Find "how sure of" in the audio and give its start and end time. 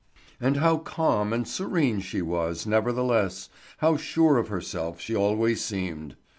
3.77-4.47